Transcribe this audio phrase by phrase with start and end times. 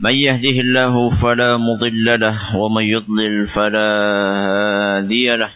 [0.00, 3.90] من يهده الله فلا مضل له ومن يضلل فلا
[4.98, 5.50] هادي له.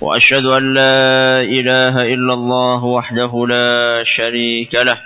[0.00, 4.98] وأشهد أن لا إله إلا الله وحده لا شريك له.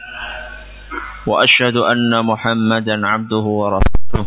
[1.26, 4.26] وأشهد أن محمدا عبده ورسوله.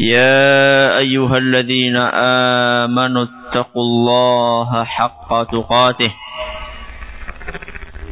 [0.00, 1.96] يا أيها الذين
[2.86, 6.12] آمنوا اتقوا الله حق تقاته.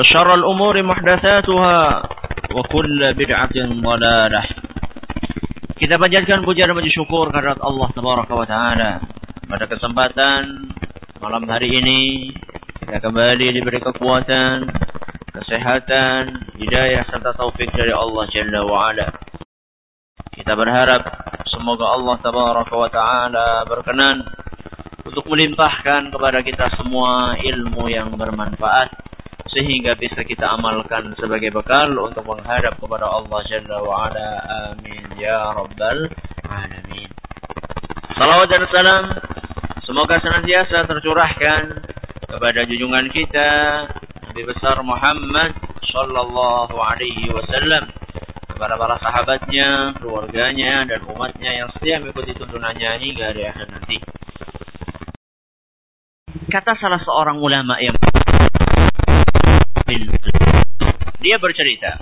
[0.00, 2.02] وشر الأمور محدثاتها
[2.54, 4.42] وكل بدعة ضلالة
[5.80, 9.00] Kita panjatkan puja dan puji syukur kehadirat Allah Tabaraka wa Taala.
[9.48, 10.68] Pada kesempatan
[11.24, 12.28] malam hari ini
[12.84, 14.68] kita kembali diberi kekuatan,
[15.40, 19.08] kesehatan, hidayah serta taufik dari Allah Jalla wa Ala.
[20.36, 21.00] Kita berharap
[21.48, 24.20] semoga Allah Tabaraka wa Taala berkenan
[25.08, 28.92] untuk melimpahkan kepada kita semua ilmu yang bermanfaat
[29.55, 34.29] sehingga bisa kita amalkan sebagai bekal untuk menghadap kepada Allah Jalla wa ala.
[34.75, 36.11] Amin ya rabbal
[36.43, 37.09] alamin.
[38.19, 39.05] Salawat dan salam
[39.87, 41.87] semoga senantiasa tercurahkan
[42.27, 43.49] kepada junjungan kita
[44.27, 45.55] Nabi besar Muhammad
[45.87, 47.87] sallallahu alaihi wasallam
[48.51, 53.99] kepada para sahabatnya, keluarganya dan umatnya yang setia mengikuti tuntunannya hingga hari akhir nanti.
[56.51, 57.95] Kata salah seorang ulama yang
[61.21, 61.97] dia bercerita,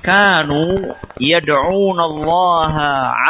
[0.00, 2.72] "Kanu yad'un Allah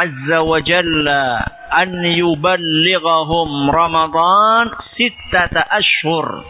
[0.05, 1.43] 'azza wa jalla
[1.73, 6.45] an yuballighahum Ramadan sittata ashhur."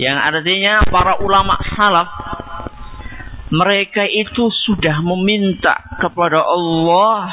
[0.00, 2.08] Yang artinya para ulama salaf
[3.50, 7.28] mereka itu sudah meminta kepada Allah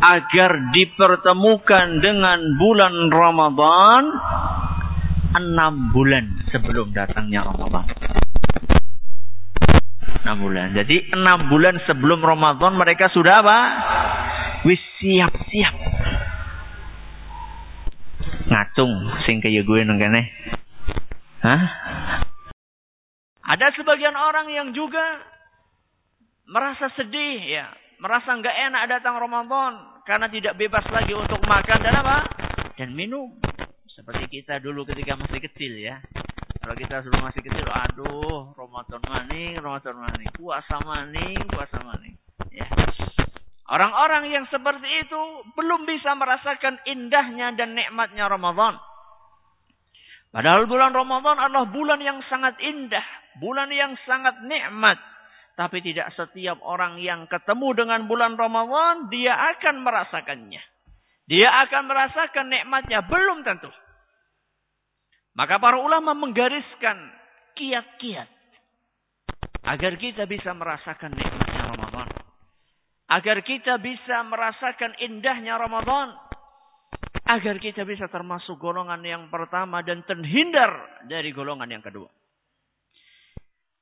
[0.00, 4.02] agar dipertemukan dengan bulan Ramadan
[5.38, 7.86] enam bulan sebelum datangnya Ramadan.
[10.20, 10.76] Enam bulan.
[10.76, 13.58] Jadi enam bulan sebelum Ramadan mereka sudah apa?
[14.68, 15.76] Wis siap-siap.
[18.50, 18.92] Ngatung
[19.24, 20.22] sing kaya gue nengkene.
[21.40, 21.62] Hah?
[23.50, 25.02] Ada sebagian orang yang juga
[26.46, 27.66] merasa sedih ya,
[27.98, 32.18] merasa nggak enak datang Ramadan karena tidak bebas lagi untuk makan dan apa?
[32.76, 33.34] Dan minum.
[33.90, 35.98] Seperti kita dulu ketika masih kecil ya.
[36.60, 42.14] Kalau kita dulu masih kecil, aduh, Ramadan maning, Ramadan maning, puasa maning, puasa maning.
[42.52, 42.68] Ya.
[43.70, 45.20] Orang-orang yang seperti itu
[45.56, 48.76] belum bisa merasakan indahnya dan nikmatnya Ramadan.
[50.30, 53.06] Padahal bulan Ramadan adalah bulan yang sangat indah,
[53.40, 55.00] bulan yang sangat nikmat.
[55.56, 60.62] Tapi tidak setiap orang yang ketemu dengan bulan Ramadan, dia akan merasakannya.
[61.30, 63.70] Dia akan merasakan nikmatnya, belum tentu.
[65.38, 66.98] Maka para ulama menggariskan
[67.54, 68.28] kiat-kiat
[69.66, 72.08] agar kita bisa merasakan nikmatnya Ramadan.
[73.10, 76.14] Agar kita bisa merasakan indahnya Ramadan.
[77.30, 82.10] Agar kita bisa termasuk golongan yang pertama dan terhindar dari golongan yang kedua.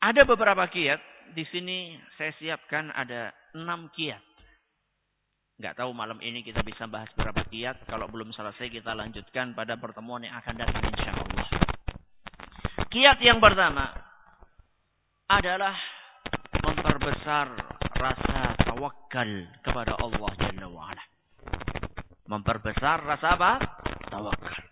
[0.04, 1.00] Ada beberapa kiat.
[1.32, 4.27] Di sini saya siapkan ada enam kiat.
[5.58, 7.82] Nggak tahu malam ini kita bisa bahas berapa kiat.
[7.90, 11.46] Kalau belum selesai kita lanjutkan pada pertemuan yang akan datang insya Allah.
[12.94, 13.90] Kiat yang pertama
[15.26, 15.74] adalah
[16.62, 17.46] memperbesar
[17.90, 19.30] rasa tawakal
[19.66, 21.04] kepada Allah Jalla wa'ala.
[22.30, 23.52] Memperbesar rasa apa?
[24.14, 24.62] Tawakal.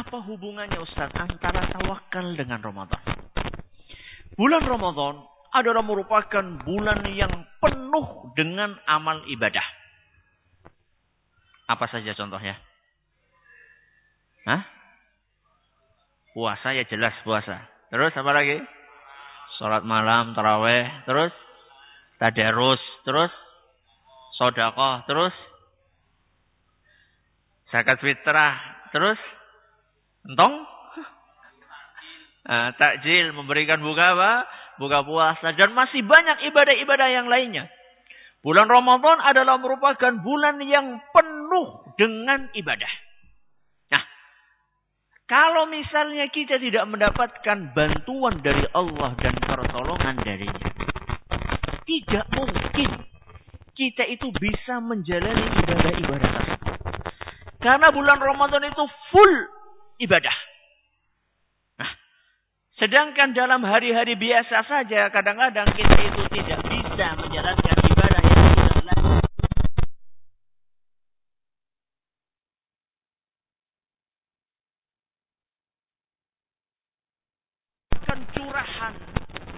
[0.00, 3.04] Apa hubungannya Ustaz antara tawakal dengan Ramadan?
[4.32, 9.66] Bulan Ramadan adalah merupakan bulan yang penuh dengan amal ibadah.
[11.70, 12.58] Apa saja contohnya?
[14.46, 14.62] Hah?
[16.34, 17.66] Puasa ya jelas puasa.
[17.90, 18.58] Terus apa lagi?
[19.58, 21.34] Salat malam, taraweh, terus
[22.16, 23.32] tadarus, terus
[24.38, 25.34] sodakoh, terus
[27.68, 28.56] zakat fitrah,
[28.90, 29.18] terus
[30.26, 30.64] entong
[32.46, 34.32] nah, takjil memberikan buka apa?
[34.80, 37.68] Buka puasa dan masih banyak ibadah-ibadah yang lainnya.
[38.40, 42.88] Bulan Ramadan adalah merupakan bulan yang penuh dengan ibadah.
[43.92, 44.00] Nah,
[45.28, 50.72] kalau misalnya kita tidak mendapatkan bantuan dari Allah dan pertolongan darinya,
[51.84, 52.90] tidak mungkin
[53.76, 56.76] kita itu bisa menjalani ibadah-ibadah tersebut.
[57.60, 59.34] Karena bulan Ramadan itu full
[60.00, 60.49] ibadah.
[62.80, 69.20] Sedangkan dalam hari-hari biasa saja kadang-kadang kita itu tidak bisa menjalankan ibadah yang kita lakukan.
[78.32, 78.94] curahan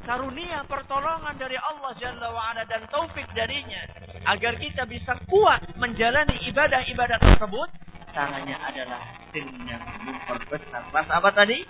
[0.02, 3.86] karunia pertolongan dari Allah Jalla wa'ala dan taufik darinya
[4.34, 7.70] agar kita bisa kuat menjalani ibadah-ibadah tersebut
[8.10, 9.78] caranya adalah dengan
[10.10, 11.62] memperbesar rasa apa tadi?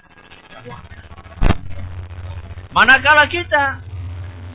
[2.73, 3.85] Manakala kita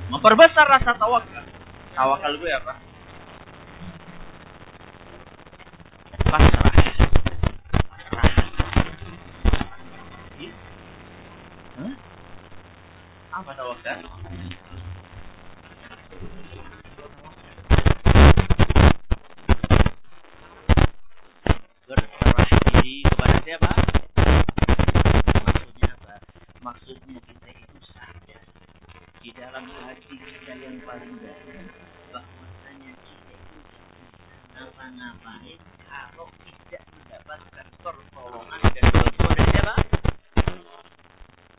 [0.10, 1.46] memperbesar rasa tawakal.
[1.94, 2.74] Tawakal itu apa?
[6.26, 6.74] Pasrah.
[7.94, 8.32] Pasrah.
[11.78, 11.94] Huh?
[13.38, 13.98] Apa tawakal?
[23.48, 23.72] siapa?
[25.40, 26.14] Maksudnya apa?
[26.60, 28.44] Maksudnya kita itu sadar
[29.24, 31.07] di dalam hati kita yang paling dalam
[32.14, 34.62] bahwasanya kita
[35.88, 38.60] kalau tidak mendapatkan pertolongan?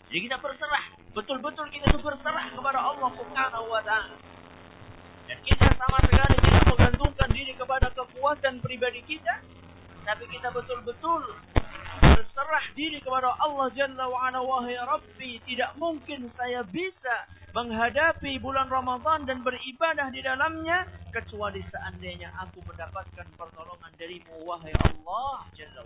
[0.08, 3.80] Jadi kita berserah, betul-betul kita itu berserah kepada Allah wa.
[5.28, 9.44] Dan kita sama sekali tidak menggantungkan diri kepada kekuatan pribadi kita,
[10.08, 11.22] tapi kita betul-betul
[12.00, 19.24] berserah diri kepada Allah Jalla wa'ala wahai Rabbi tidak mungkin saya bisa menghadapi bulan Ramadan
[19.24, 20.84] dan beribadah di dalamnya
[21.14, 25.82] kecuali seandainya aku mendapatkan pertolongan darimu wahai Allah Jalla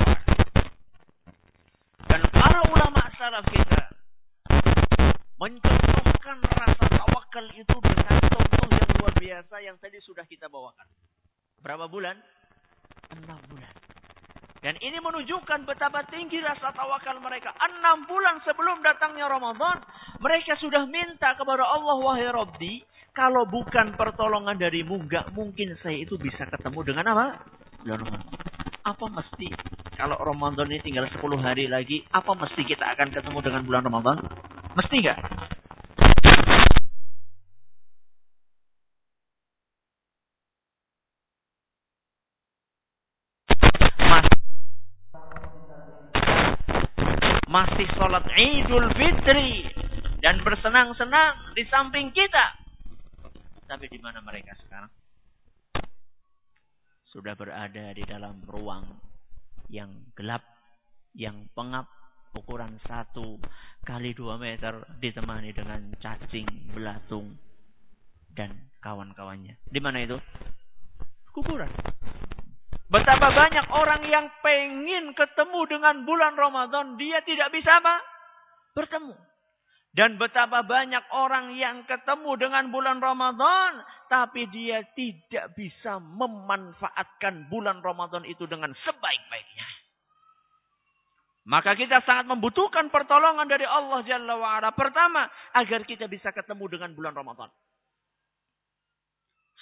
[2.11, 3.83] dan para ulama salaf kita
[5.39, 10.87] mencontohkan rasa tawakal itu dengan contoh yang luar biasa yang tadi sudah kita bawakan.
[11.59, 12.15] Berapa bulan?
[13.13, 13.82] enam bulan
[14.63, 17.51] dan ini menunjukkan betapa tinggi rasa tawakal mereka.
[17.59, 19.83] Enam bulan sebelum datangnya Ramadan,
[20.23, 22.79] mereka sudah minta kepada Allah, wahai Rabbi,
[23.11, 27.27] kalau bukan pertolongan darimu, nggak mungkin saya itu bisa ketemu dengan apa?
[27.83, 28.23] Ramadan.
[28.87, 29.51] Apa mesti
[29.99, 34.17] kalau Ramadan ini tinggal 10 hari lagi, apa mesti kita akan ketemu dengan bulan Ramadan?
[34.79, 35.19] Mesti nggak?
[47.53, 49.69] Masih sholat idul fitri
[50.25, 52.57] dan bersenang-senang di samping kita.
[53.69, 54.89] Tapi di mana mereka sekarang?
[57.13, 58.89] Sudah berada di dalam ruang
[59.69, 60.41] yang gelap,
[61.13, 61.85] yang pengap,
[62.33, 63.37] ukuran satu
[63.85, 67.37] kali dua meter, ditemani dengan cacing, belatung,
[68.33, 69.61] dan kawan-kawannya.
[69.69, 70.17] Di mana itu?
[71.37, 71.69] Kuburan.
[72.93, 77.97] Betapa banyak orang yang pengen ketemu dengan bulan Ramadan, dia tidak bisa apa?
[78.77, 79.17] Bertemu.
[79.97, 83.81] Dan betapa banyak orang yang ketemu dengan bulan Ramadan,
[84.13, 89.69] tapi dia tidak bisa memanfaatkan bulan Ramadan itu dengan sebaik-baiknya.
[91.49, 94.71] Maka kita sangat membutuhkan pertolongan dari Allah Jalla wa'ala.
[94.77, 97.49] Pertama, agar kita bisa ketemu dengan bulan Ramadan.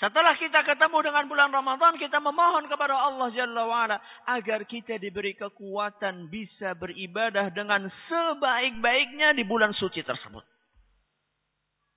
[0.01, 3.97] Setelah kita ketemu dengan bulan Ramadan, kita memohon kepada Allah Jalla wa'ala
[4.33, 10.41] agar kita diberi kekuatan bisa beribadah dengan sebaik-baiknya di bulan suci tersebut.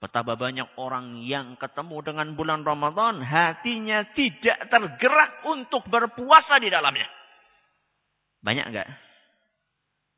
[0.04, 7.08] Betapa banyak orang yang ketemu dengan bulan Ramadan, hatinya tidak tergerak untuk berpuasa di dalamnya.
[8.44, 8.90] Banyak enggak?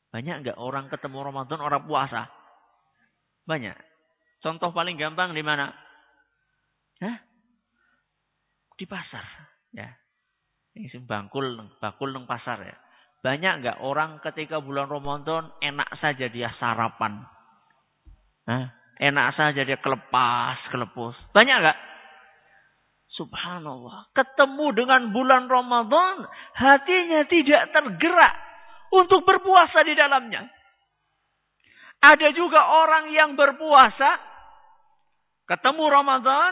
[0.09, 2.33] Banyak enggak orang ketemu Ramadan, orang puasa?
[3.45, 3.77] Banyak.
[4.41, 5.69] Contoh paling gampang di mana?
[7.05, 7.34] Hah?
[8.75, 9.25] Di pasar,
[9.71, 9.89] ya.
[10.75, 12.75] Ini bangkul, bakul neng pasar ya.
[13.23, 17.23] Banyak nggak orang ketika bulan Ramadan enak saja dia sarapan.
[18.45, 18.69] Hah?
[18.99, 21.15] Enak saja dia kelepas, kelepus.
[21.31, 21.79] Banyak nggak?
[23.15, 24.11] Subhanallah.
[24.11, 26.27] Ketemu dengan bulan Ramadan,
[26.59, 28.35] hatinya tidak tergerak
[28.91, 30.51] untuk berpuasa di dalamnya.
[32.03, 34.19] Ada juga orang yang berpuasa,
[35.47, 36.51] ketemu Ramadan,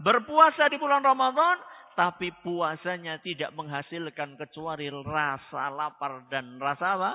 [0.00, 1.60] berpuasa di bulan Ramadan,
[1.94, 7.12] tapi puasanya tidak menghasilkan kecuali rasa lapar dan rasa apa?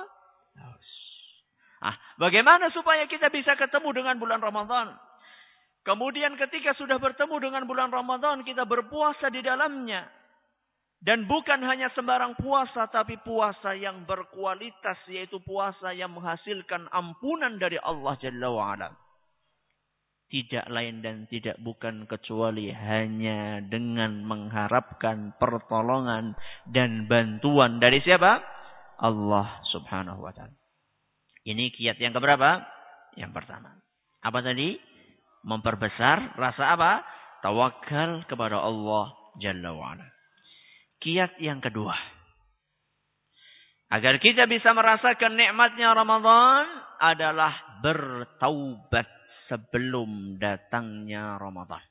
[1.80, 4.92] Ah, bagaimana supaya kita bisa ketemu dengan bulan Ramadan?
[5.80, 10.04] Kemudian ketika sudah bertemu dengan bulan Ramadan, kita berpuasa di dalamnya.
[11.00, 17.80] Dan bukan hanya sembarang puasa, tapi puasa yang berkualitas, yaitu puasa yang menghasilkan ampunan dari
[17.80, 18.88] Allah Jalla wa'ala.
[20.30, 26.38] Tidak lain dan tidak bukan kecuali hanya dengan mengharapkan pertolongan
[26.70, 28.38] dan bantuan dari siapa?
[29.02, 30.54] Allah subhanahu wa ta'ala.
[31.42, 32.62] Ini kiat yang keberapa?
[33.18, 33.74] Yang pertama.
[34.22, 34.78] Apa tadi?
[35.42, 37.02] Memperbesar rasa apa?
[37.42, 39.10] Tawakal kepada Allah
[39.40, 40.06] Jalla wa'ala.
[41.00, 41.94] Kiat yang kedua.
[43.90, 46.62] Agar kita bisa merasakan nikmatnya Ramadan
[47.02, 49.19] adalah bertaubat
[49.50, 51.82] sebelum datangnya Ramadan.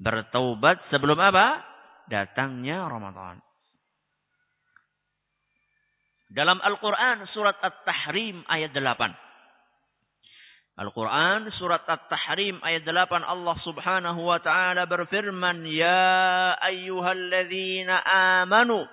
[0.00, 1.60] Bertaubat sebelum apa?
[2.08, 3.36] Datangnya Ramadan.
[6.32, 10.80] Dalam Al-Quran surat At-Tahrim ayat 8.
[10.80, 18.00] Al-Quran surat At-Tahrim ayat 8 Allah subhanahu wa ta'ala berfirman Ya ayyuhalladzina
[18.40, 18.88] amanu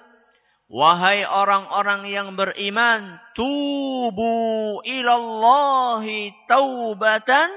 [0.68, 7.50] Wahai orang-orang yang beriman Tubu ilallahi taubatan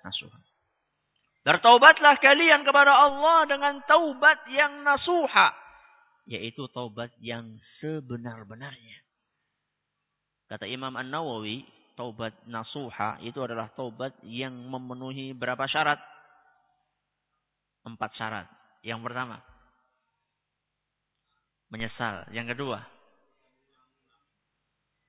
[0.00, 0.40] nasuha
[1.44, 5.66] Bertaubatlah kalian kepada Allah dengan taubat yang nasuha
[6.26, 8.98] yaitu taubat yang sebenar-benarnya.
[10.50, 11.62] Kata Imam An-Nawawi,
[11.94, 16.02] taubat nasuha itu adalah taubat yang memenuhi berapa syarat?
[17.86, 18.46] Empat syarat.
[18.82, 19.38] Yang pertama,
[21.70, 22.26] menyesal.
[22.30, 22.78] Yang kedua,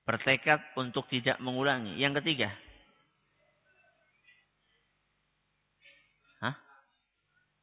[0.08, 2.00] bertekad untuk tidak mengulangi.
[2.00, 2.50] Yang ketiga,
[6.40, 6.54] Hah?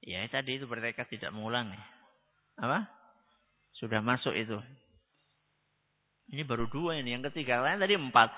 [0.04, 1.80] Ya tadi itu bertekad tidak mengulangi.
[2.60, 2.88] Apa?
[3.76, 4.60] Sudah masuk itu.
[6.32, 7.16] Ini baru dua ini.
[7.16, 8.30] Yang ketiga lain tadi empat.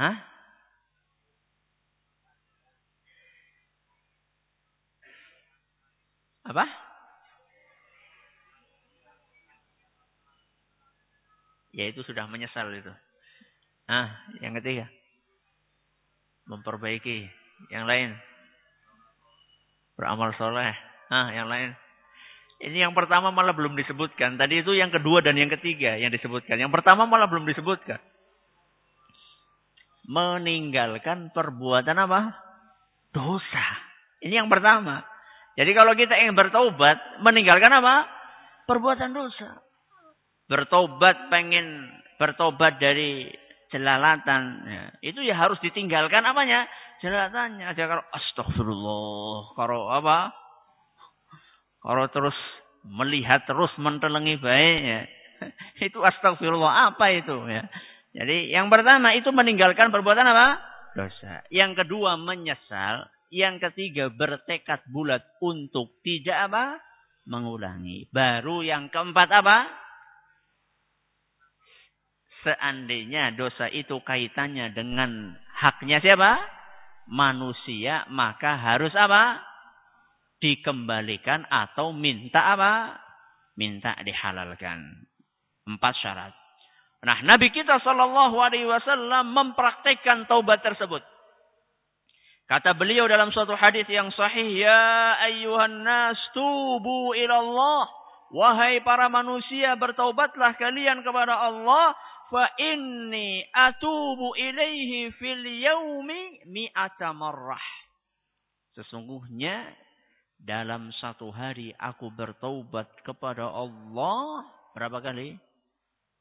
[0.00, 0.16] Hah?
[6.44, 6.83] Apa?
[11.74, 12.90] Ya itu sudah menyesal itu.
[13.90, 14.86] Ah, yang ketiga.
[16.46, 17.26] Memperbaiki.
[17.74, 18.10] Yang lain.
[19.98, 20.72] Beramal soleh.
[21.10, 21.74] Ah, yang lain.
[22.62, 24.38] Ini yang pertama malah belum disebutkan.
[24.38, 26.56] Tadi itu yang kedua dan yang ketiga yang disebutkan.
[26.56, 27.98] Yang pertama malah belum disebutkan
[30.08, 32.20] meninggalkan perbuatan apa?
[33.12, 33.66] Dosa.
[34.24, 35.04] Ini yang pertama.
[35.54, 38.08] Jadi kalau kita ingin bertobat, meninggalkan apa?
[38.68, 39.60] Perbuatan dosa.
[40.44, 41.88] Bertobat pengen
[42.20, 43.32] bertobat dari
[43.72, 44.42] jelalatan.
[44.68, 44.84] Ya.
[45.02, 46.68] Itu ya harus ditinggalkan apanya?
[47.02, 47.64] Jelalatannya.
[47.74, 49.56] Aja kalau astagfirullah.
[49.58, 50.30] Kalau apa?
[51.84, 52.36] Kalau terus
[52.84, 55.00] melihat terus mentelengi baik ya.
[55.90, 57.66] Itu astagfirullah apa itu ya.
[58.14, 60.62] Jadi yang pertama itu meninggalkan perbuatan apa?
[60.94, 61.42] Dosa.
[61.50, 63.10] Yang kedua menyesal.
[63.34, 66.78] Yang ketiga bertekad bulat untuk tidak apa?
[67.26, 68.06] Mengulangi.
[68.14, 69.66] Baru yang keempat apa?
[72.44, 76.36] Seandainya dosa itu kaitannya dengan haknya siapa?
[77.08, 78.04] Manusia.
[78.12, 79.40] Maka harus apa?
[80.44, 83.00] Dikembalikan atau minta apa?
[83.56, 85.08] Minta dihalalkan.
[85.64, 86.32] Empat syarat.
[87.04, 91.04] Nah, Nabi kita Shallallahu Alaihi Wasallam mempraktekkan taubat tersebut.
[92.44, 97.88] Kata beliau dalam suatu hadis yang sahih, Ya ayyuhan nas tubu ilallah.
[98.32, 101.96] Wahai para manusia, bertaubatlah kalian kepada Allah.
[102.32, 107.62] Fa inni atubu ilaihi fil yaumi mi'ata marrah.
[108.74, 109.70] Sesungguhnya
[110.40, 114.44] dalam satu hari aku bertaubat kepada Allah.
[114.74, 115.38] Berapa kali?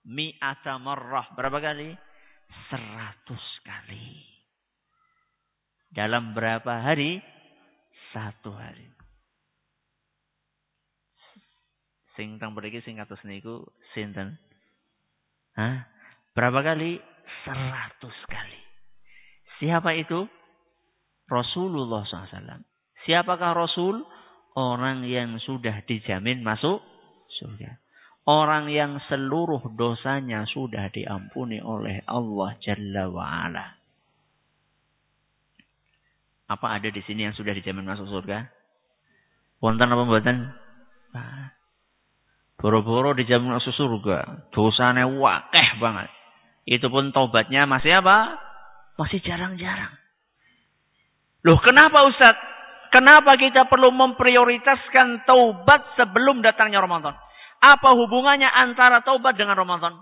[0.08, 1.32] mi'ata marrah.
[1.34, 1.96] Berapa kali?
[2.70, 4.20] Seratus kali.
[5.90, 7.24] Dalam berapa hari?
[8.12, 8.86] Satu hari.
[12.14, 13.66] Sing tang beriki sing atas niku
[13.98, 14.38] sinten?
[15.54, 15.86] Hah?
[16.34, 16.98] Berapa kali?
[17.46, 18.62] Seratus kali.
[19.62, 20.26] Siapa itu?
[21.30, 22.66] Rasulullah SAW.
[23.06, 24.02] Siapakah Rasul?
[24.54, 26.78] Orang yang sudah dijamin masuk
[27.42, 27.82] surga.
[28.24, 33.68] Orang yang seluruh dosanya sudah diampuni oleh Allah Jalla wa'ala.
[36.54, 38.48] Apa ada di sini yang sudah dijamin masuk surga?
[39.58, 40.38] Wonten apa mboten?
[42.64, 44.48] Boro-boro dijamin masuk surga.
[44.56, 46.08] Dosanya wakeh banget.
[46.64, 48.40] Itu pun tobatnya masih apa?
[48.96, 49.92] Masih jarang-jarang.
[51.44, 52.32] Loh kenapa Ustaz?
[52.88, 57.20] Kenapa kita perlu memprioritaskan taubat sebelum datangnya Ramadan?
[57.60, 60.00] Apa hubungannya antara taubat dengan Ramadan?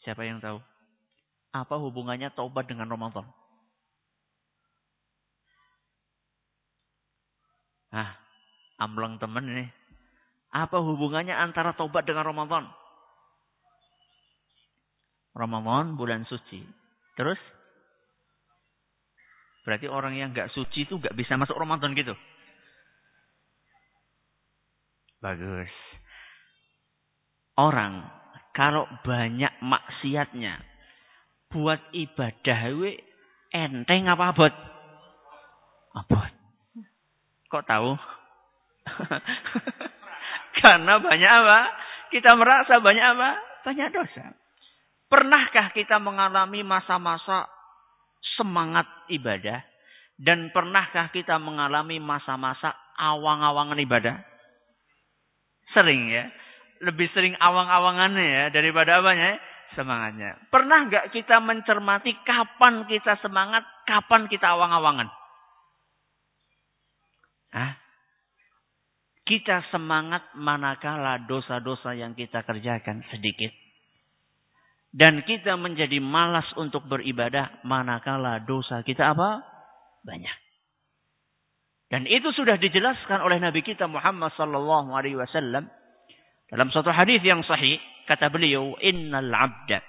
[0.00, 0.64] Siapa yang tahu?
[1.52, 3.28] Apa hubungannya taubat dengan Ramadan?
[7.92, 8.16] Ah,
[8.80, 9.66] ambleng temen ini.
[10.48, 12.64] Apa hubungannya antara taubat dengan Ramadan?
[15.36, 16.64] Ramadan bulan suci.
[17.14, 17.38] Terus
[19.68, 22.16] Berarti orang yang nggak suci itu nggak bisa masuk Ramadan gitu.
[25.20, 25.68] Bagus.
[27.52, 28.00] Orang
[28.56, 30.56] kalau banyak maksiatnya
[31.52, 32.96] buat ibadah we
[33.52, 34.54] enteng apa abot?
[36.00, 36.32] Abot.
[37.52, 37.92] Kok tahu?
[40.56, 41.58] Karena banyak apa?
[42.08, 43.30] Kita merasa banyak apa?
[43.68, 44.24] Banyak dosa.
[45.08, 47.48] Pernahkah kita mengalami masa-masa
[48.36, 49.64] semangat ibadah?
[50.18, 54.18] Dan pernahkah kita mengalami masa-masa awang-awangan ibadah?
[55.72, 56.26] Sering ya.
[56.82, 59.38] Lebih sering awang-awangannya ya daripada apanya ya?
[59.76, 60.30] Semangatnya.
[60.48, 65.08] Pernah nggak kita mencermati kapan kita semangat, kapan kita awang-awangan?
[67.52, 67.72] Hah?
[69.28, 73.52] Kita semangat manakala dosa-dosa yang kita kerjakan sedikit.
[74.88, 79.44] Dan kita menjadi malas untuk beribadah manakala dosa kita apa?
[80.00, 80.38] Banyak.
[81.92, 85.68] Dan itu sudah dijelaskan oleh Nabi kita Muhammad sallallahu alaihi wasallam
[86.48, 87.76] dalam satu hadis yang sahih
[88.08, 89.80] kata beliau innal 'abda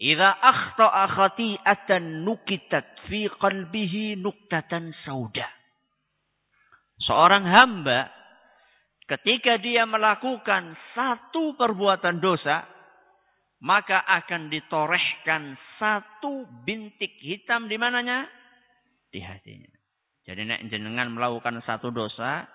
[0.00, 5.59] idza akhta'a khati'atan nukitat fi qalbihi nuktatan sauda
[7.04, 8.12] Seorang hamba
[9.08, 12.68] ketika dia melakukan satu perbuatan dosa
[13.60, 18.24] maka akan ditorehkan satu bintik hitam di mananya?
[19.12, 19.68] Di hatinya.
[20.24, 22.48] Jadi nek jenengan melakukan satu dosa,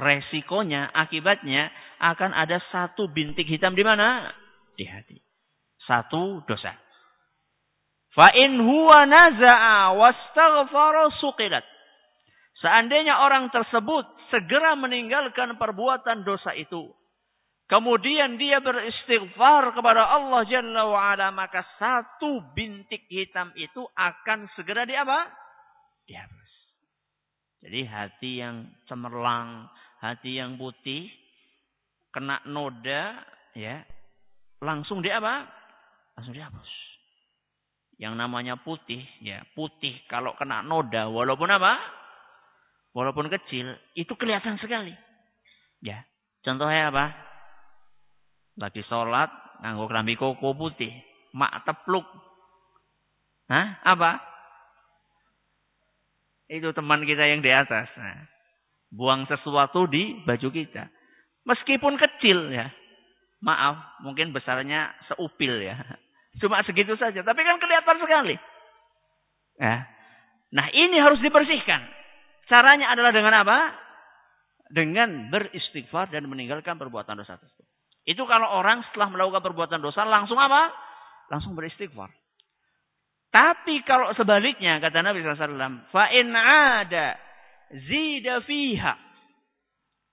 [0.00, 1.68] resikonya, akibatnya
[2.00, 4.32] akan ada satu bintik hitam di mana?
[4.76, 5.16] Di hati.
[5.84, 6.72] Satu dosa.
[8.16, 11.64] Fa in huwa naza'a wastaghfara suqilat.
[12.64, 16.88] Seandainya orang tersebut segera meninggalkan perbuatan dosa itu,
[17.66, 21.34] Kemudian dia beristighfar kepada Allah Jalla wa'ala.
[21.34, 25.26] Maka satu bintik hitam itu akan segera di apa?
[26.06, 26.52] Dihapus.
[27.66, 29.66] Jadi hati yang cemerlang,
[29.98, 31.10] hati yang putih,
[32.14, 33.18] kena noda,
[33.58, 33.82] ya
[34.62, 35.42] langsung di apa?
[36.14, 36.70] Langsung dihapus.
[37.98, 41.74] Yang namanya putih, ya putih kalau kena noda, walaupun apa?
[42.96, 44.96] Walaupun kecil, itu kelihatan sekali.
[45.84, 46.00] Ya,
[46.40, 47.12] contohnya apa?
[48.56, 49.28] Lagi sholat,
[49.60, 50.88] nganggo kelambi koko putih.
[51.36, 52.08] Mak tepluk.
[53.52, 53.84] Hah?
[53.84, 54.16] Apa?
[56.48, 57.92] Itu teman kita yang di atas.
[58.00, 58.24] Nah,
[58.88, 60.88] buang sesuatu di baju kita.
[61.44, 62.72] Meskipun kecil ya.
[63.44, 65.76] Maaf, mungkin besarnya seupil ya.
[66.40, 67.20] Cuma segitu saja.
[67.20, 68.40] Tapi kan kelihatan sekali.
[69.60, 69.84] Ya.
[70.56, 71.95] Nah ini harus dibersihkan.
[72.46, 73.58] Caranya adalah dengan apa?
[74.70, 77.66] Dengan beristighfar dan meninggalkan perbuatan dosa tersebut.
[78.06, 80.70] Itu kalau orang setelah melakukan perbuatan dosa langsung apa?
[81.26, 82.10] Langsung beristighfar.
[83.34, 87.06] Tapi kalau sebaliknya kata Nabi SAW, fa ada
[87.84, 88.94] zida fiha.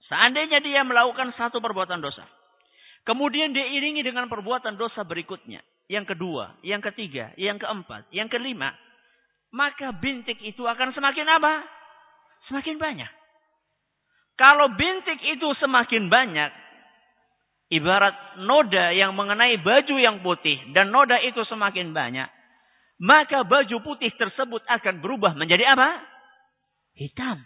[0.09, 2.25] Seandainya dia melakukan satu perbuatan dosa,
[3.07, 8.75] kemudian dia iringi dengan perbuatan dosa berikutnya, yang kedua, yang ketiga, yang keempat, yang kelima,
[9.55, 11.53] maka bintik itu akan semakin apa?
[12.51, 13.11] Semakin banyak.
[14.33, 16.51] Kalau bintik itu semakin banyak,
[17.69, 22.27] ibarat noda yang mengenai baju yang putih dan noda itu semakin banyak,
[23.01, 26.01] maka baju putih tersebut akan berubah menjadi apa?
[26.97, 27.41] Hitam.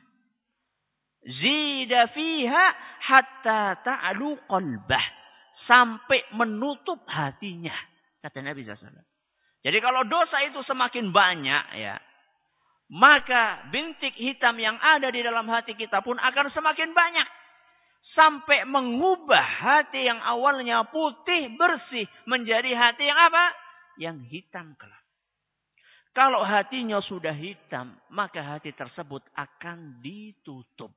[1.27, 2.65] Zida fiha
[3.03, 5.05] hatta ta'alu qalbah.
[5.67, 7.75] Sampai menutup hatinya.
[8.23, 9.03] Kata Nabi SAW.
[9.67, 11.99] Jadi kalau dosa itu semakin banyak ya
[12.92, 17.28] Maka bintik hitam yang ada di dalam hati kita pun akan semakin banyak
[18.12, 23.44] sampai mengubah hati yang awalnya putih bersih menjadi hati yang apa?
[23.96, 25.02] Yang hitam gelap.
[26.12, 30.92] Kalau hatinya sudah hitam, maka hati tersebut akan ditutup.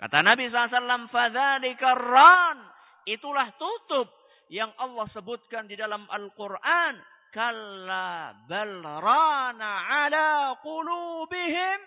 [0.00, 2.58] Kata Nabi SAW, فَذَلِكَ ran.
[3.04, 4.08] Itulah tutup
[4.48, 6.96] yang Allah sebutkan di dalam Al-Quran.
[7.35, 9.71] Kalla bal rana
[10.07, 11.79] ala qulubihim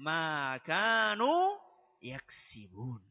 [0.00, 1.60] ma kanu
[2.00, 3.04] yaksibun.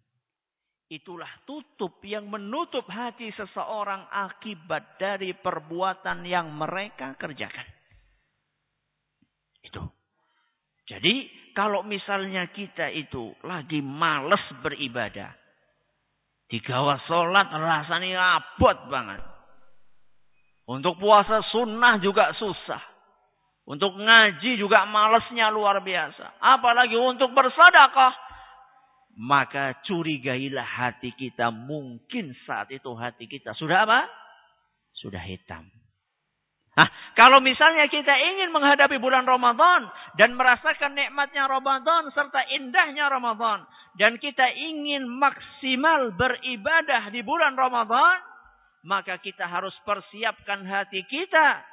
[0.90, 7.66] Itulah tutup yang menutup hati seseorang akibat dari perbuatan yang mereka kerjakan.
[9.62, 9.86] Itu.
[10.90, 15.30] Jadi kalau misalnya kita itu lagi males beribadah.
[16.50, 19.33] Digawa sholat rasanya abot banget.
[20.64, 22.80] Untuk puasa sunnah juga susah.
[23.64, 26.40] Untuk ngaji juga malesnya luar biasa.
[26.40, 28.16] Apalagi untuk bersadakah.
[29.20, 31.52] Maka curigailah hati kita.
[31.54, 34.08] Mungkin saat itu hati kita sudah apa?
[34.98, 35.68] Sudah hitam.
[36.74, 39.86] Nah, kalau misalnya kita ingin menghadapi bulan Ramadan
[40.18, 43.62] dan merasakan nikmatnya Ramadan serta indahnya Ramadan
[43.94, 48.26] dan kita ingin maksimal beribadah di bulan Ramadan,
[48.84, 51.64] maka kita harus persiapkan hati kita.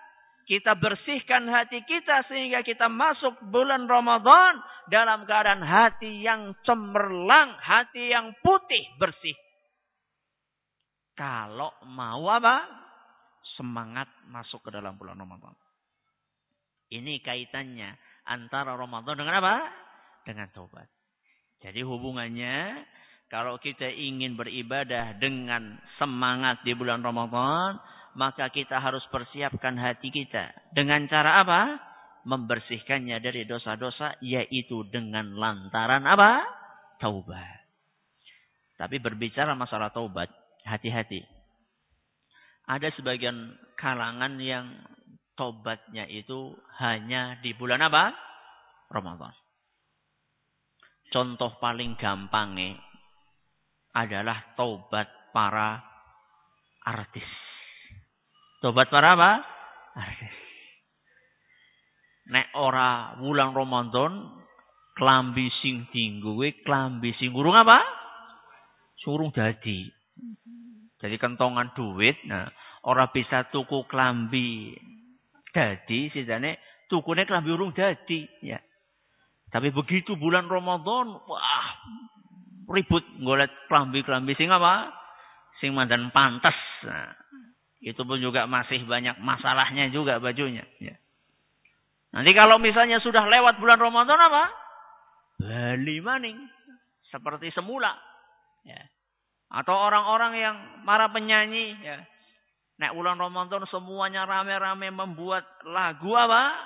[0.46, 4.58] Kita bersihkan hati kita sehingga kita masuk bulan Ramadan
[4.90, 9.36] dalam keadaan hati yang cemerlang, hati yang putih bersih.
[11.14, 12.80] Kalau mau apa?
[13.60, 15.52] semangat masuk ke dalam bulan Ramadan.
[16.88, 17.92] Ini kaitannya
[18.24, 19.68] antara Ramadan dengan apa?
[20.24, 20.88] Dengan taubat.
[21.60, 22.72] Jadi hubungannya
[23.30, 27.78] kalau kita ingin beribadah dengan semangat di bulan Ramadan,
[28.18, 30.50] maka kita harus persiapkan hati kita.
[30.74, 31.78] Dengan cara apa?
[32.26, 36.42] Membersihkannya dari dosa-dosa, yaitu dengan lantaran apa?
[36.98, 37.62] Taubat.
[38.74, 40.26] Tapi berbicara masalah taubat,
[40.66, 41.22] hati-hati.
[42.66, 44.74] Ada sebagian kalangan yang
[45.38, 48.10] tobatnya itu hanya di bulan apa?
[48.90, 49.32] Ramadan.
[51.14, 52.89] Contoh paling gampangnya
[53.94, 55.82] adalah tobat para
[56.86, 57.26] artis.
[58.62, 59.32] Tobat para apa?
[59.98, 60.36] Artis.
[62.30, 64.38] Nek ora bulan Ramadan
[64.94, 67.82] klambi sing tinggu klambi sing urung apa?
[69.00, 69.88] Surung dadi.
[71.00, 72.44] Jadi kentongan duit, nah
[72.84, 74.76] orang bisa tuku klambi
[75.50, 76.60] dadi, sidane
[76.92, 78.60] tukune klambi urung dadi, ya.
[79.50, 81.68] Tapi begitu bulan Ramadan, wah
[82.70, 84.94] ribut ngolet klambi-klambi sing apa?
[85.58, 86.56] Sing mandan pantas.
[86.86, 87.12] Nah,
[87.82, 90.94] itu pun juga masih banyak masalahnya juga bajunya, ya.
[92.10, 94.44] Nanti kalau misalnya sudah lewat bulan Ramadan apa?
[95.40, 96.38] Bali maning
[97.08, 97.94] seperti semula.
[98.66, 98.82] Ya.
[99.50, 101.98] Atau orang-orang yang para penyanyi ya.
[102.80, 106.56] Nek bulan Ramadan semuanya rame-rame membuat lagu apa?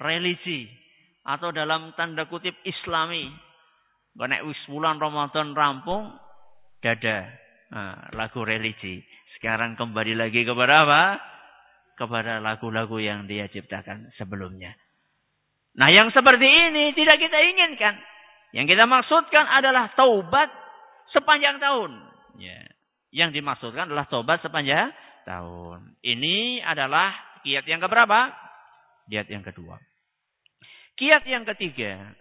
[0.00, 0.66] Religi
[1.22, 3.30] atau dalam tanda kutip Islami.
[4.16, 6.12] Nek wis bulan Ramadan rampung
[6.84, 7.28] dada
[7.72, 9.00] nah, lagu religi.
[9.38, 11.02] Sekarang kembali lagi kepada apa?
[11.96, 14.76] Kepada lagu-lagu yang dia ciptakan sebelumnya.
[15.80, 17.96] Nah yang seperti ini tidak kita inginkan.
[18.52, 20.52] Yang kita maksudkan adalah taubat
[21.16, 21.96] sepanjang tahun.
[22.36, 22.60] Ya.
[23.12, 24.92] Yang dimaksudkan adalah tobat sepanjang
[25.24, 25.96] tahun.
[26.00, 27.12] Ini adalah
[27.44, 28.32] kiat yang keberapa?
[29.08, 29.76] Kiat yang kedua.
[30.96, 32.12] Kiat yang ketiga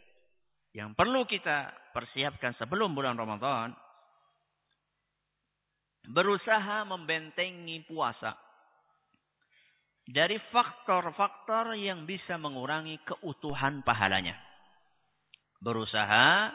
[0.71, 3.75] yang perlu kita persiapkan sebelum bulan Ramadan
[6.07, 8.33] berusaha membentengi puasa
[10.07, 14.35] dari faktor-faktor yang bisa mengurangi keutuhan pahalanya.
[15.61, 16.49] Berusaha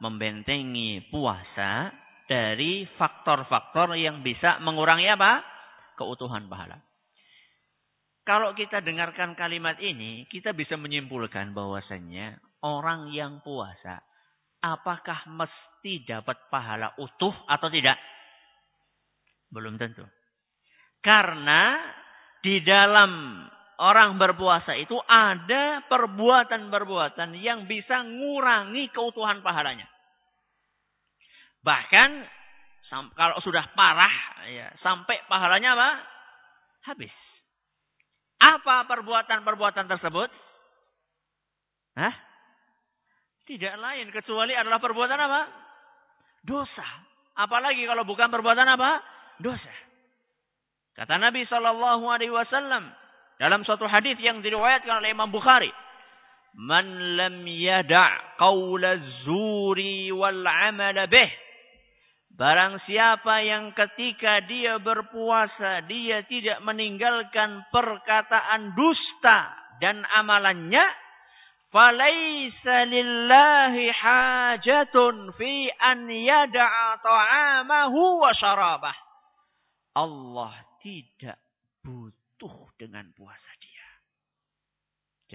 [0.00, 1.92] membentengi puasa
[2.26, 5.44] dari faktor-faktor yang bisa mengurangi apa?
[5.94, 6.80] Keutuhan pahala.
[8.26, 14.02] Kalau kita dengarkan kalimat ini, kita bisa menyimpulkan bahwasannya orang yang puasa
[14.66, 17.94] apakah mesti dapat pahala utuh atau tidak?
[19.54, 20.02] Belum tentu.
[21.04, 21.78] Karena
[22.42, 23.42] di dalam
[23.78, 29.86] orang berpuasa itu ada perbuatan-perbuatan yang bisa ngurangi keutuhan pahalanya.
[31.62, 32.10] Bahkan
[33.18, 34.14] kalau sudah parah
[34.50, 35.90] ya, sampai pahalanya apa?
[36.90, 37.14] Habis.
[38.36, 40.30] Apa perbuatan-perbuatan tersebut?
[41.96, 42.25] Hah?
[43.46, 45.40] Tidak lain kecuali adalah perbuatan apa?
[46.42, 46.86] Dosa.
[47.38, 48.90] Apalagi kalau bukan perbuatan apa?
[49.38, 49.74] Dosa.
[50.98, 52.90] Kata Nabi Shallallahu Alaihi Wasallam,
[53.36, 55.68] dalam suatu hadis yang diriwayatkan oleh Imam Bukhari,
[56.56, 58.96] "Man lam yada' qawla
[59.28, 61.30] zuri wal 'amala bih."
[62.36, 70.84] Barang siapa yang ketika dia berpuasa, dia tidak meninggalkan perkataan dusta dan amalannya,
[71.76, 78.96] falaisa lillahi hajatun fi an yada'a ta'amahu wa syarabah.
[79.92, 81.36] Allah tidak
[81.84, 83.88] butuh dengan puasa dia.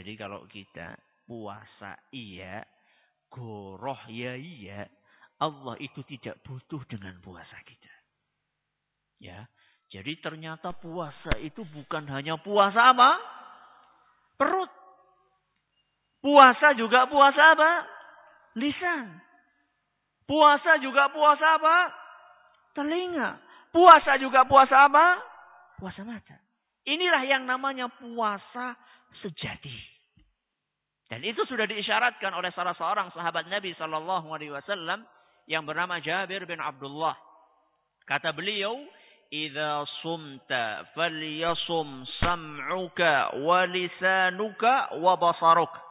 [0.02, 0.98] Jadi kalau kita
[1.30, 2.66] puasa iya,
[3.30, 4.90] goroh ya iya,
[5.46, 7.94] Allah itu tidak butuh dengan puasa kita.
[9.22, 9.46] Ya.
[9.92, 13.12] Jadi ternyata puasa itu bukan hanya puasa apa?
[14.40, 14.81] Perut.
[16.22, 17.72] Puasa juga puasa apa?
[18.62, 19.10] Lisan.
[20.30, 21.78] Puasa juga puasa apa?
[22.78, 23.42] Telinga.
[23.74, 25.18] Puasa juga puasa apa?
[25.82, 26.38] Puasa mata.
[26.86, 28.78] Inilah yang namanya puasa
[29.26, 29.76] sejati.
[31.10, 35.04] Dan itu sudah diisyaratkan oleh salah seorang sahabat Nabi Shallallahu Alaihi Wasallam
[35.44, 37.18] yang bernama Jabir bin Abdullah.
[38.08, 38.80] Kata beliau,
[39.28, 45.91] "Idza sumta falyasum sam'uka wa lisanuka wa basaruk."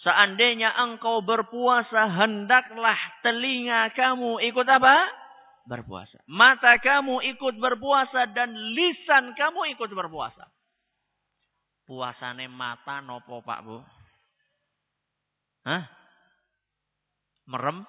[0.00, 4.96] Seandainya engkau berpuasa, hendaklah telinga kamu ikut apa?
[5.68, 6.24] Berpuasa.
[6.24, 10.48] Mata kamu ikut berpuasa dan lisan kamu ikut berpuasa.
[11.84, 13.78] Puasane mata nopo Pak Bu?
[15.68, 15.84] Hah?
[17.52, 17.84] Merem?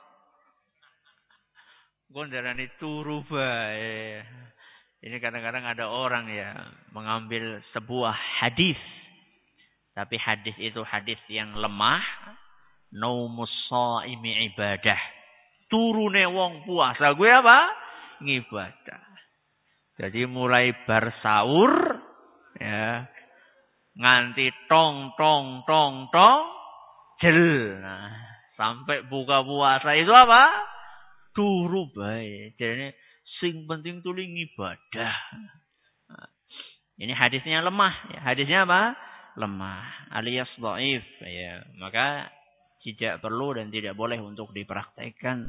[2.11, 4.19] Gondarani turu bae.
[4.99, 6.51] Ini kadang-kadang ada orang ya
[6.91, 8.77] mengambil sebuah hadis.
[10.01, 12.01] Tapi hadis itu hadis yang lemah.
[12.97, 14.97] Naumus saimi ibadah.
[15.69, 17.69] Turune wong puasa gue apa?
[18.25, 19.05] Ngibadah.
[20.01, 22.01] Jadi mulai bersaur
[22.57, 23.05] ya
[23.93, 26.43] nganti tong tong tong tong
[27.21, 27.77] jel.
[27.77, 28.09] Nah,
[28.57, 30.49] sampai buka puasa itu apa?
[31.31, 32.51] turu bae.
[32.59, 32.91] Jadi
[33.39, 35.15] sing penting tuling ibadah.
[36.11, 36.27] Nah,
[36.99, 37.93] ini hadisnya lemah.
[38.11, 38.19] Ya.
[38.31, 38.95] Hadisnya apa?
[39.37, 40.11] Lemah.
[40.11, 41.05] Alias dhaif.
[41.23, 41.63] Ya.
[41.79, 42.27] Maka
[42.81, 45.47] tidak perlu dan tidak boleh untuk dipraktekkan.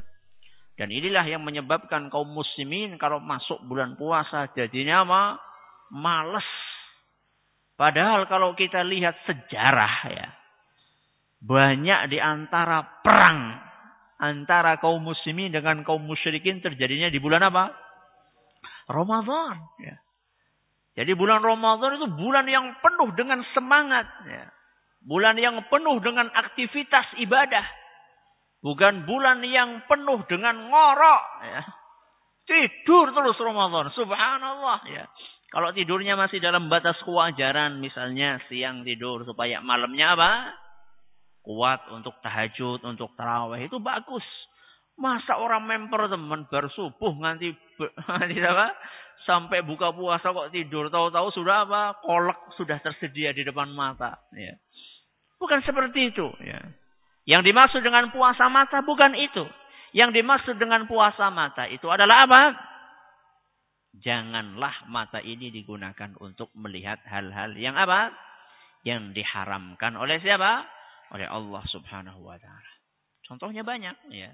[0.73, 5.21] Dan inilah yang menyebabkan kaum muslimin kalau masuk bulan puasa jadinya apa?
[5.93, 6.49] Males.
[7.77, 10.27] Padahal kalau kita lihat sejarah ya.
[11.43, 13.59] Banyak di antara perang
[14.23, 17.75] antara kaum muslimin dengan kaum musyrikin terjadinya di bulan apa?
[18.87, 19.59] Ramadan.
[19.83, 19.99] Ya.
[20.93, 24.05] Jadi bulan Ramadan itu bulan yang penuh dengan semangat.
[24.29, 24.45] Ya.
[25.03, 27.65] Bulan yang penuh dengan aktivitas ibadah.
[28.63, 31.23] Bukan bulan yang penuh dengan ngorok.
[31.43, 31.61] Ya.
[32.45, 33.89] Tidur terus Ramadan.
[33.97, 34.79] Subhanallah.
[34.87, 35.09] Ya.
[35.49, 37.81] Kalau tidurnya masih dalam batas kewajaran.
[37.81, 40.31] Misalnya siang tidur supaya malamnya apa?
[41.43, 44.23] kuat untuk tahajud, untuk taraweh itu bagus.
[44.93, 47.49] Masa orang memper teman bersubuh nganti
[48.07, 48.67] nganti apa?
[49.23, 51.97] Sampai buka puasa kok tidur tahu-tahu sudah apa?
[52.03, 54.53] Kolak sudah tersedia di depan mata, ya.
[55.39, 56.59] Bukan seperti itu, ya.
[57.23, 59.47] Yang dimaksud dengan puasa mata bukan itu.
[59.95, 62.41] Yang dimaksud dengan puasa mata itu adalah apa?
[64.03, 68.11] Janganlah mata ini digunakan untuk melihat hal-hal yang apa?
[68.83, 70.67] Yang diharamkan oleh siapa?
[71.13, 72.73] oleh Allah Subhanahu wa taala.
[73.23, 74.33] Contohnya banyak ya.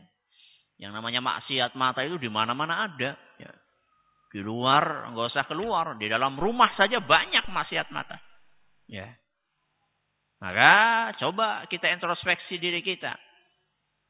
[0.80, 3.52] Yang namanya maksiat mata itu di mana-mana ada ya.
[4.30, 8.16] Di luar enggak usah keluar, di dalam rumah saja banyak maksiat mata.
[8.88, 9.10] Ya.
[10.40, 10.74] Maka
[11.20, 13.12] coba kita introspeksi diri kita.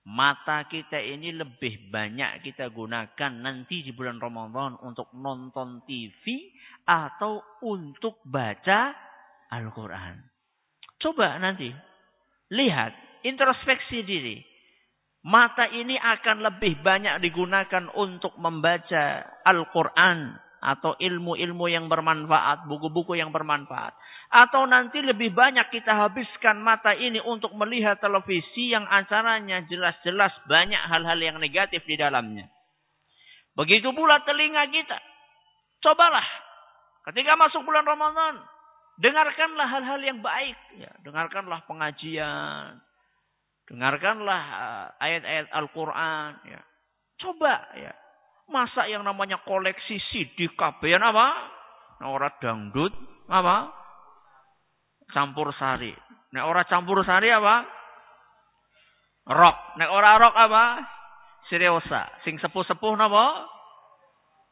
[0.10, 6.53] Mata kita ini lebih banyak kita gunakan nanti di bulan Ramadan untuk nonton TV
[6.86, 8.93] atau untuk baca
[9.49, 10.15] Al-Quran.
[10.99, 11.69] Coba nanti
[12.49, 14.41] Lihat, introspeksi diri.
[15.19, 23.32] Mata ini akan lebih banyak digunakan untuk membaca Al-Quran atau ilmu-ilmu yang bermanfaat, buku-buku yang
[23.32, 23.95] bermanfaat.
[24.32, 30.79] Atau nanti lebih banyak kita habiskan mata ini untuk melihat televisi yang acaranya jelas-jelas banyak
[30.88, 32.47] hal-hal yang negatif di dalamnya.
[33.60, 34.99] Begitu pula telinga kita.
[35.84, 36.27] Cobalah
[37.12, 38.39] ketika masuk bulan Ramadan,
[38.99, 40.60] Dengarkanlah hal-hal yang baik.
[40.75, 42.84] Ya, dengarkanlah pengajian.
[43.69, 46.29] Dengarkanlah uh, ayat-ayat Al-Quran.
[46.49, 46.62] Ya.
[47.21, 47.93] Coba ya.
[48.49, 51.27] Masa yang namanya koleksi CD kabehan apa?
[52.01, 52.89] Nah, orang dangdut
[53.29, 53.69] apa?
[55.13, 55.93] Campur sari.
[56.34, 57.62] Nek orang campur sari apa?
[59.29, 59.77] Rock.
[59.77, 60.63] Nek orang rock apa?
[61.53, 62.10] Seriosa.
[62.25, 63.45] Sing sepuh-sepuh napa?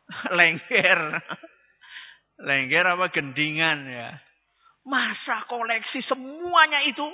[0.37, 1.01] Lengger.
[2.47, 4.13] Lengger apa gendingan ya.
[4.85, 7.05] Masa koleksi semuanya itu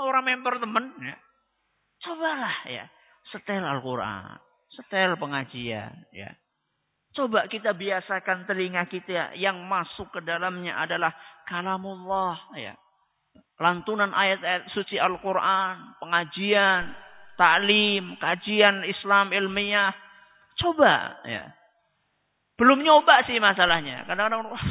[0.00, 1.20] orang member teman ya.
[2.00, 2.84] Cobalah ya.
[3.30, 4.40] Setel Al-Quran.
[4.70, 6.30] setel pengajian, ya.
[7.10, 11.10] Coba kita biasakan telinga kita yang masuk ke dalamnya adalah
[11.44, 12.78] kalamullah, ya.
[13.60, 16.96] Lantunan ayat-ayat suci Al-Quran, pengajian,
[17.36, 19.92] taklim, kajian Islam ilmiah.
[20.56, 21.50] Coba, ya.
[22.56, 24.06] Belum nyoba sih masalahnya.
[24.06, 24.66] Kadang-kadang, wah,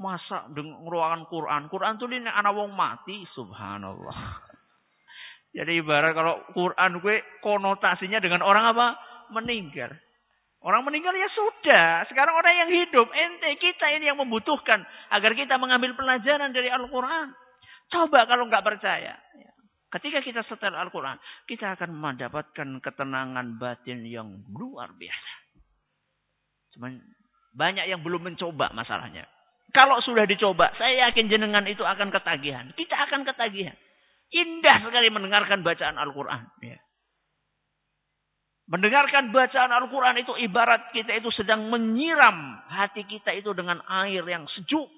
[0.00, 1.62] masa ngeruakan Quran.
[1.68, 4.51] Quran tuh ini anak wong mati, subhanallah.
[5.52, 8.86] Jadi ibarat kalau Quran gue konotasinya dengan orang apa?
[9.36, 9.92] Meninggal.
[10.62, 12.06] Orang meninggal ya sudah.
[12.08, 13.10] Sekarang orang yang hidup.
[13.12, 14.80] Ente kita ini yang membutuhkan.
[15.12, 17.34] Agar kita mengambil pelajaran dari Al-Quran.
[17.90, 19.18] Coba kalau nggak percaya.
[19.92, 21.18] Ketika kita setel Al-Quran.
[21.44, 25.32] Kita akan mendapatkan ketenangan batin yang luar biasa.
[26.78, 26.96] Cuman
[27.52, 29.28] banyak yang belum mencoba masalahnya.
[29.74, 30.72] Kalau sudah dicoba.
[30.78, 32.70] Saya yakin jenengan itu akan ketagihan.
[32.72, 33.76] Kita akan ketagihan.
[34.32, 36.48] Indah sekali mendengarkan bacaan Al-Quran.
[36.64, 36.80] Ya.
[38.72, 44.48] Mendengarkan bacaan Al-Quran itu ibarat kita itu sedang menyiram hati kita itu dengan air yang
[44.48, 44.88] sejuk.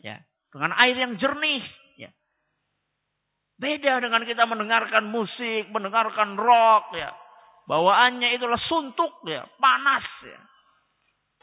[0.00, 0.24] Ya.
[0.48, 1.60] Dengan air yang jernih.
[2.00, 2.10] Ya.
[3.60, 6.96] Beda dengan kita mendengarkan musik, mendengarkan rock.
[6.96, 7.12] Ya.
[7.68, 10.02] Bawaannya itulah suntuk, ya, panas.
[10.24, 10.40] Ya.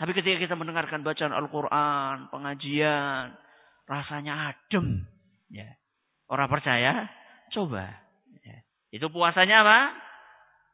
[0.02, 3.38] Tapi ketika kita mendengarkan bacaan Al-Quran, pengajian,
[3.86, 5.08] rasanya adem.
[5.54, 5.78] Ya.
[6.28, 7.08] Orang percaya,
[7.52, 7.86] Coba.
[8.44, 8.58] Ya.
[8.92, 9.80] Itu puasanya apa?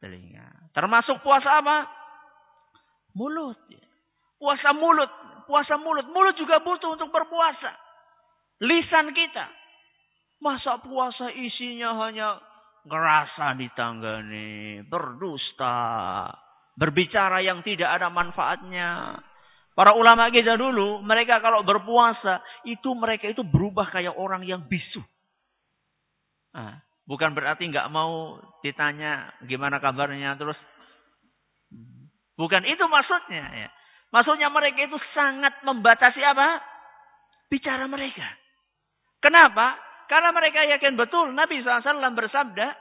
[0.02, 0.70] Telinga.
[0.74, 1.86] Termasuk puasa apa?
[3.14, 3.58] Mulut.
[3.70, 3.82] Ya.
[4.38, 5.10] Puasa mulut.
[5.46, 6.06] Puasa mulut.
[6.10, 7.72] Mulut juga butuh untuk berpuasa.
[8.62, 9.46] Lisan kita.
[10.42, 12.42] Masa puasa isinya hanya
[12.84, 14.84] ngerasa di tangga nih.
[14.86, 16.28] Berdusta.
[16.74, 19.22] Berbicara yang tidak ada manfaatnya.
[19.74, 25.02] Para ulama kita dulu, mereka kalau berpuasa, itu mereka itu berubah kayak orang yang bisu.
[26.54, 30.56] Nah, bukan berarti nggak mau ditanya gimana kabarnya terus.
[32.38, 33.44] Bukan itu maksudnya.
[33.54, 33.68] Ya.
[34.14, 36.62] Maksudnya mereka itu sangat membatasi apa?
[37.50, 38.26] Bicara mereka.
[39.18, 39.74] Kenapa?
[40.06, 42.76] Karena mereka yakin betul Nabi SAW bersabda,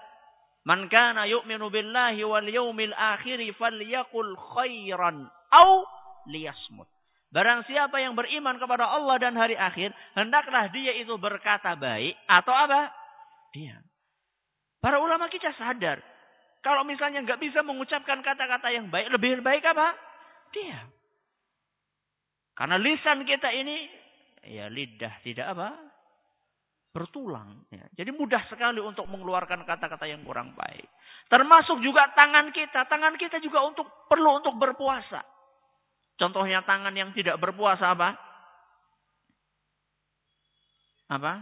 [0.64, 5.70] Man kana yu'minu billahi wal yawmil akhiri falyakul khairan au
[6.30, 6.88] liyasmut.
[7.34, 12.54] Barang siapa yang beriman kepada Allah dan hari akhir, hendaklah dia itu berkata baik atau
[12.54, 13.03] apa?
[13.54, 13.86] Diam.
[14.82, 16.02] Para ulama kita sadar.
[16.66, 19.94] Kalau misalnya nggak bisa mengucapkan kata-kata yang baik, lebih baik apa?
[20.52, 20.90] Diam.
[22.54, 23.90] Karena lisan kita ini,
[24.50, 25.70] ya lidah tidak apa?
[26.94, 27.66] Bertulang.
[27.74, 27.86] Ya.
[28.04, 30.86] Jadi mudah sekali untuk mengeluarkan kata-kata yang kurang baik.
[31.26, 32.86] Termasuk juga tangan kita.
[32.86, 35.26] Tangan kita juga untuk perlu untuk berpuasa.
[36.22, 38.14] Contohnya tangan yang tidak berpuasa apa?
[41.10, 41.34] Apa?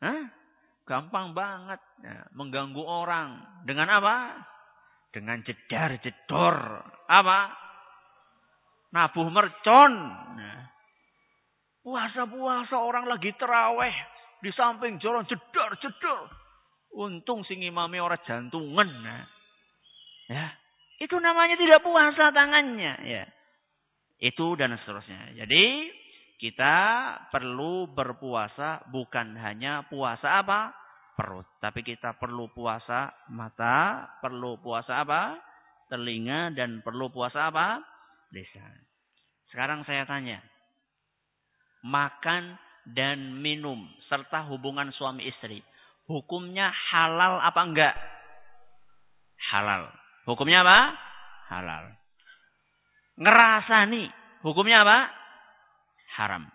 [0.00, 0.45] Hah?
[0.86, 3.42] Gampang banget ya, mengganggu orang.
[3.66, 4.38] Dengan apa?
[5.10, 6.56] Dengan jedar jedor.
[7.10, 7.50] Apa?
[8.94, 9.92] Nabuh mercon.
[10.38, 10.62] Nah.
[11.82, 13.94] Puasa-puasa orang lagi teraweh.
[14.38, 16.30] Di samping jalan jedar jedor.
[16.94, 18.86] Untung sing imami orang jantungan.
[18.86, 19.26] Nah.
[20.30, 20.54] Ya.
[21.02, 22.94] Itu namanya tidak puasa tangannya.
[23.02, 23.26] Ya.
[24.22, 25.34] Itu dan seterusnya.
[25.34, 25.90] Jadi
[26.36, 26.76] kita
[27.32, 30.68] perlu berpuasa bukan hanya puasa apa?
[31.16, 31.48] Perut.
[31.64, 35.40] Tapi kita perlu puasa mata, perlu puasa apa?
[35.88, 37.80] Telinga dan perlu puasa apa?
[38.36, 38.76] Lisan.
[39.48, 40.44] Sekarang saya tanya.
[41.88, 42.60] Makan
[42.92, 45.64] dan minum serta hubungan suami istri.
[46.04, 47.94] Hukumnya halal apa enggak?
[49.56, 49.88] Halal.
[50.28, 50.78] Hukumnya apa?
[51.48, 51.84] Halal.
[53.16, 54.04] Ngerasani.
[54.44, 55.15] Hukumnya apa?
[56.16, 56.48] Haram.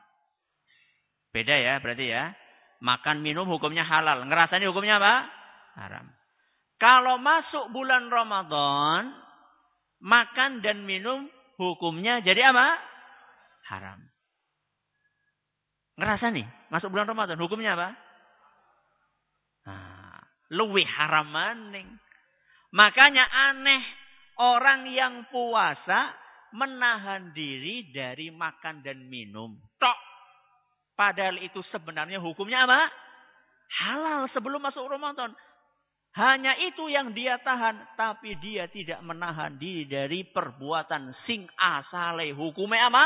[1.32, 2.34] Beda ya berarti ya.
[2.82, 4.26] Makan minum hukumnya halal.
[4.26, 5.30] Ngerasani hukumnya apa?
[5.78, 6.06] Haram.
[6.82, 9.13] Kalau masuk bulan Ramadan,
[10.02, 11.30] makan dan minum
[11.62, 12.67] hukumnya jadi apa?
[13.69, 14.02] Haram.
[16.02, 17.93] Ngerasa nih, masuk bulan Ramadan, hukumnya apa?
[19.69, 20.17] Nah,
[20.58, 21.86] luwih haram maning.
[22.74, 23.84] Makanya aneh
[24.41, 26.17] orang yang puasa
[26.56, 29.56] menahan diri dari makan dan minum.
[29.80, 30.00] Tok.
[30.96, 32.88] Padahal itu sebenarnya hukumnya apa?
[33.72, 35.34] Halal sebelum masuk Ramadan.
[36.12, 37.95] Hanya itu yang dia tahan.
[37.97, 42.36] Tapi dia tidak menahan diri dari perbuatan sing asale.
[42.36, 43.06] Hukumnya apa?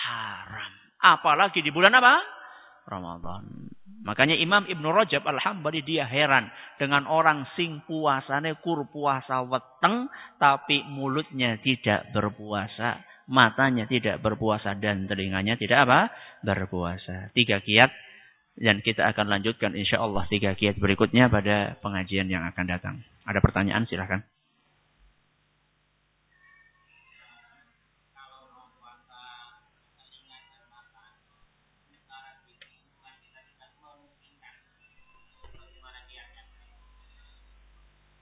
[0.00, 0.72] Haram.
[1.00, 2.14] Apalagi di bulan apa?
[2.88, 3.69] Ramadan.
[4.00, 6.48] Makanya Imam Ibn Rajab Al-Hambali dia heran
[6.80, 10.08] dengan orang sing puasane kur puasa weteng
[10.40, 16.00] tapi mulutnya tidak berpuasa, matanya tidak berpuasa dan telinganya tidak apa?
[16.40, 17.28] berpuasa.
[17.36, 17.92] Tiga kiat
[18.56, 23.04] dan kita akan lanjutkan insya Allah tiga kiat berikutnya pada pengajian yang akan datang.
[23.28, 24.24] Ada pertanyaan silahkan.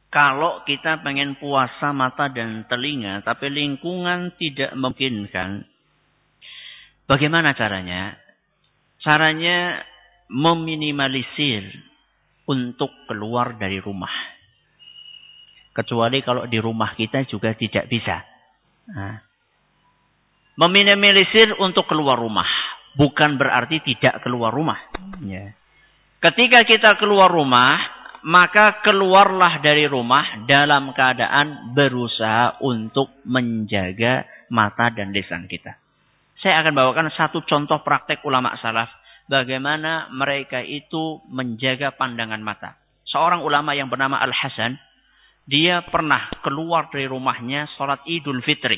[0.08, 5.68] Kalau kita pengen puasa mata dan telinga, tapi lingkungan tidak memungkinkan,
[7.04, 8.16] bagaimana caranya?
[9.04, 9.84] Caranya
[10.32, 11.68] meminimalisir
[12.48, 14.10] untuk keluar dari rumah.
[15.76, 18.24] Kecuali kalau di rumah kita juga tidak bisa.
[18.88, 19.16] Nah.
[20.58, 22.48] Meminimalisir untuk keluar rumah.
[22.98, 24.80] Bukan berarti tidak keluar rumah.
[25.22, 25.54] Ya.
[26.18, 27.78] Ketika kita keluar rumah,
[28.26, 35.76] maka keluarlah dari rumah dalam keadaan berusaha untuk menjaga mata dan lisan kita.
[36.38, 38.90] Saya akan bawakan satu contoh praktek ulama salaf
[39.26, 42.78] bagaimana mereka itu menjaga pandangan mata.
[43.08, 44.76] Seorang ulama yang bernama Al-Hasan,
[45.48, 48.76] dia pernah keluar dari rumahnya sholat idul fitri.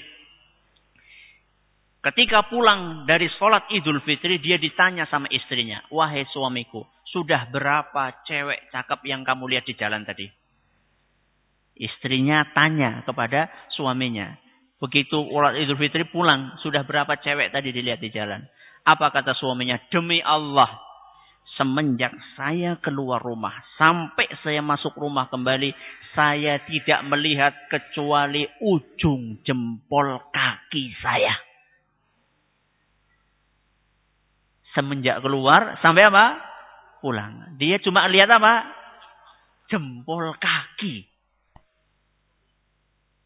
[2.01, 8.71] Ketika pulang dari sholat idul fitri, dia ditanya sama istrinya, Wahai suamiku, sudah berapa cewek
[8.71, 10.27] cakep yang kamu lihat di jalan tadi?
[11.81, 14.37] Istrinya tanya kepada suaminya.
[14.81, 18.41] Begitu sholat idul fitri pulang, sudah berapa cewek tadi dilihat di jalan?
[18.87, 19.77] Apa kata suaminya?
[19.93, 20.71] Demi Allah,
[21.61, 25.73] semenjak saya keluar rumah, sampai saya masuk rumah kembali,
[26.17, 31.35] saya tidak melihat kecuali ujung jempol kaki saya.
[34.73, 36.50] Semenjak keluar, sampai apa?
[37.01, 37.57] Pulang.
[37.57, 38.69] Dia cuma lihat apa?
[39.73, 41.09] Jempol kaki.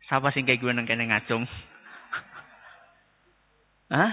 [0.06, 1.42] Siapa sih kayak gue nang kene ngacung?
[3.94, 4.12] Hah?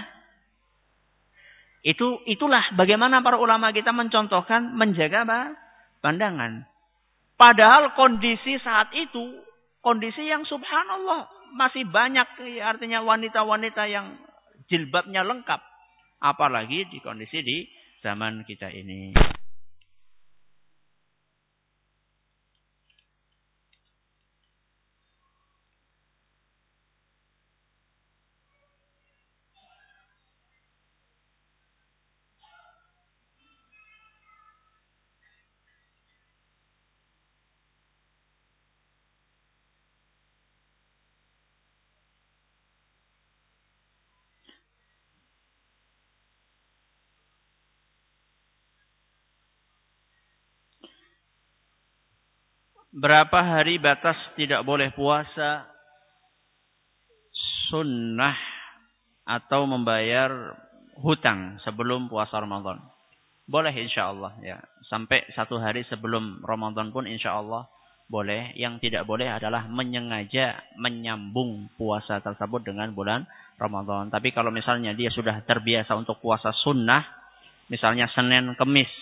[1.82, 5.40] Itu itulah bagaimana para ulama kita mencontohkan menjaga apa?
[6.02, 6.66] pandangan.
[7.38, 9.38] Padahal kondisi saat itu
[9.82, 12.26] kondisi yang subhanallah masih banyak
[12.62, 14.18] artinya wanita-wanita yang
[14.66, 15.62] jilbabnya lengkap.
[16.22, 17.66] Apalagi di kondisi di
[18.02, 19.14] zaman kita ini.
[52.92, 55.64] Berapa hari batas tidak boleh puasa?
[57.72, 58.36] Sunnah
[59.24, 60.52] atau membayar
[61.00, 62.84] hutang sebelum puasa Ramadan.
[63.48, 64.60] Boleh insya Allah ya.
[64.92, 67.64] Sampai satu hari sebelum Ramadan pun insya Allah
[68.12, 68.52] boleh.
[68.60, 73.24] Yang tidak boleh adalah menyengaja menyambung puasa tersebut dengan bulan
[73.56, 74.12] Ramadan.
[74.12, 77.08] Tapi kalau misalnya dia sudah terbiasa untuk puasa sunnah,
[77.72, 78.92] misalnya Senin, Kemis,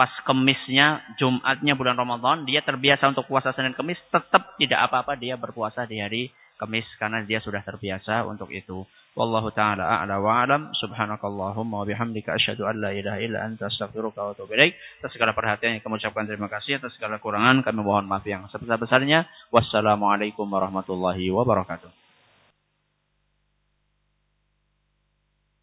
[0.00, 5.36] pas kemisnya, Jumatnya bulan Ramadan, dia terbiasa untuk puasa Senin Kemis, tetap tidak apa-apa dia
[5.36, 8.88] berpuasa di hari Kemis karena dia sudah terbiasa untuk itu.
[9.12, 10.72] Wallahu taala a'la wa a'lam.
[10.72, 14.72] Subhanakallahumma wa bihamdika asyhadu an la ilaha illa anta astaghfiruka wa atubu ilaik.
[15.04, 18.48] Atas segala perhatian yang kami ucapkan terima kasih atas segala kurangan kami mohon maaf yang
[18.48, 19.28] sebesar-besarnya.
[19.52, 22.09] Wassalamualaikum warahmatullahi wabarakatuh.